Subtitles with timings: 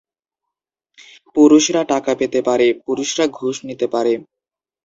[1.35, 4.13] পুরুষরা টাকা পেতে পারে, পুরুষরা ঘুষ নিতে পারে।